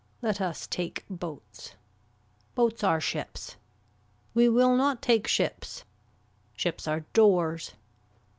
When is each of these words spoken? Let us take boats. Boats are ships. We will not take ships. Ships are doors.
Let 0.23 0.41
us 0.41 0.65
take 0.65 1.05
boats. 1.11 1.75
Boats 2.55 2.83
are 2.83 2.99
ships. 2.99 3.55
We 4.33 4.49
will 4.49 4.75
not 4.75 4.99
take 4.99 5.27
ships. 5.27 5.83
Ships 6.57 6.87
are 6.87 7.01
doors. 7.13 7.73